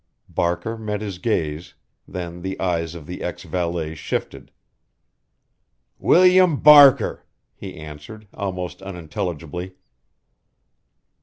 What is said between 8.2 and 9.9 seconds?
almost unintelligibly.